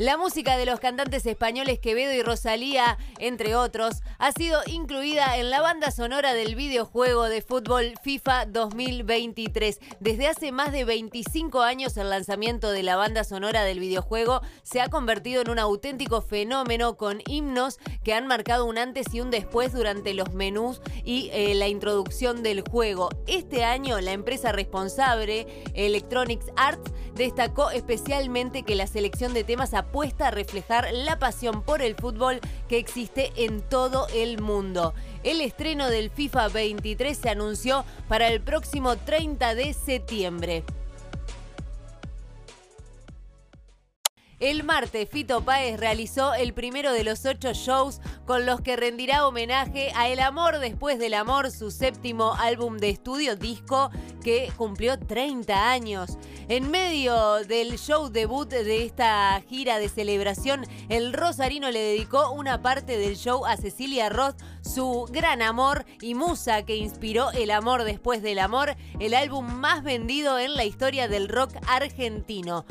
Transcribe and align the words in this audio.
La 0.00 0.16
música 0.16 0.56
de 0.56 0.64
los 0.64 0.80
cantantes 0.80 1.26
españoles 1.26 1.78
Quevedo 1.78 2.14
y 2.14 2.22
Rosalía, 2.22 2.96
entre 3.18 3.54
otros, 3.54 4.02
ha 4.16 4.32
sido 4.32 4.58
incluida 4.66 5.36
en 5.36 5.50
la 5.50 5.60
banda 5.60 5.90
sonora 5.90 6.32
del 6.32 6.54
videojuego 6.54 7.24
de 7.24 7.42
fútbol 7.42 7.92
FIFA 8.02 8.46
2023. 8.46 9.78
Desde 10.00 10.26
hace 10.26 10.52
más 10.52 10.72
de 10.72 10.86
25 10.86 11.60
años 11.60 11.98
el 11.98 12.08
lanzamiento 12.08 12.70
de 12.70 12.82
la 12.82 12.96
banda 12.96 13.24
sonora 13.24 13.62
del 13.62 13.78
videojuego 13.78 14.40
se 14.62 14.80
ha 14.80 14.88
convertido 14.88 15.42
en 15.42 15.50
un 15.50 15.58
auténtico 15.58 16.22
fenómeno 16.22 16.96
con 16.96 17.20
himnos 17.26 17.78
que 18.02 18.14
han 18.14 18.26
marcado 18.26 18.64
un 18.64 18.78
antes 18.78 19.12
y 19.12 19.20
un 19.20 19.30
después 19.30 19.74
durante 19.74 20.14
los 20.14 20.32
menús 20.32 20.80
y 21.04 21.28
eh, 21.34 21.54
la 21.54 21.68
introducción 21.68 22.42
del 22.42 22.62
juego. 22.62 23.10
Este 23.26 23.64
año 23.64 24.00
la 24.00 24.12
empresa 24.12 24.50
responsable, 24.50 25.46
Electronics 25.74 26.46
Arts, 26.56 26.90
destacó 27.14 27.70
especialmente 27.70 28.62
que 28.62 28.74
la 28.74 28.86
selección 28.86 29.34
de 29.34 29.44
temas 29.44 29.74
apuesta 29.90 30.28
a 30.28 30.30
reflejar 30.30 30.88
la 30.92 31.18
pasión 31.18 31.62
por 31.62 31.82
el 31.82 31.96
fútbol 31.96 32.38
que 32.68 32.78
existe 32.78 33.32
en 33.34 33.60
todo 33.60 34.06
el 34.14 34.40
mundo. 34.40 34.94
El 35.24 35.40
estreno 35.40 35.90
del 35.90 36.10
FIFA 36.10 36.46
23 36.46 37.18
se 37.18 37.28
anunció 37.28 37.84
para 38.08 38.28
el 38.28 38.40
próximo 38.40 38.96
30 38.96 39.56
de 39.56 39.74
septiembre. 39.74 40.62
El 44.38 44.62
martes, 44.62 45.08
Fito 45.10 45.44
Páez 45.44 45.78
realizó 45.78 46.34
el 46.34 46.54
primero 46.54 46.92
de 46.92 47.02
los 47.02 47.26
ocho 47.26 47.52
shows 47.52 48.00
con 48.30 48.46
los 48.46 48.60
que 48.60 48.76
rendirá 48.76 49.26
homenaje 49.26 49.90
a 49.96 50.08
El 50.08 50.20
Amor 50.20 50.60
Después 50.60 51.00
del 51.00 51.14
Amor, 51.14 51.50
su 51.50 51.72
séptimo 51.72 52.34
álbum 52.34 52.76
de 52.76 52.88
estudio 52.88 53.34
disco 53.34 53.90
que 54.22 54.52
cumplió 54.56 55.00
30 55.00 55.68
años. 55.68 56.16
En 56.48 56.70
medio 56.70 57.42
del 57.48 57.76
show 57.76 58.08
debut 58.08 58.48
de 58.48 58.84
esta 58.84 59.42
gira 59.48 59.80
de 59.80 59.88
celebración, 59.88 60.64
el 60.88 61.12
Rosarino 61.12 61.72
le 61.72 61.80
dedicó 61.80 62.30
una 62.30 62.62
parte 62.62 62.98
del 62.98 63.16
show 63.16 63.44
a 63.46 63.56
Cecilia 63.56 64.08
Roth, 64.10 64.36
su 64.60 65.08
gran 65.10 65.42
amor 65.42 65.84
y 66.00 66.14
musa 66.14 66.62
que 66.62 66.76
inspiró 66.76 67.32
El 67.32 67.50
Amor 67.50 67.82
Después 67.82 68.22
del 68.22 68.38
Amor, 68.38 68.76
el 69.00 69.14
álbum 69.14 69.44
más 69.54 69.82
vendido 69.82 70.38
en 70.38 70.54
la 70.54 70.64
historia 70.64 71.08
del 71.08 71.28
rock 71.28 71.50
argentino. 71.66 72.64